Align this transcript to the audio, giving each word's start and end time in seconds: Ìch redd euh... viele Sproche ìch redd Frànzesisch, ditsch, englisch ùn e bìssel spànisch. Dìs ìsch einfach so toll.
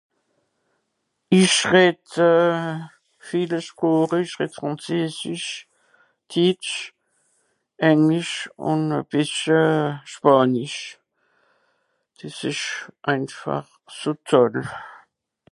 Ìch 1.41 1.59
redd 1.71 2.09
euh... 2.29 2.75
viele 3.27 3.59
Sproche 3.67 4.17
ìch 4.23 4.35
redd 4.39 4.55
Frànzesisch, 4.59 5.51
ditsch, 6.29 6.73
englisch 7.89 8.35
ùn 8.71 8.81
e 8.97 8.99
bìssel 9.09 9.69
spànisch. 10.11 10.81
Dìs 12.17 12.39
ìsch 12.51 12.71
einfach 13.11 13.69
so 13.97 14.11
toll. 14.27 14.59